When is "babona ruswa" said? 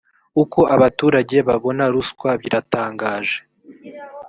1.47-2.29